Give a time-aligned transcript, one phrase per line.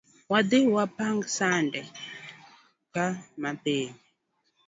[0.31, 1.81] Wadhii wapang sande
[2.93, 3.05] ka
[3.41, 3.91] mapiyo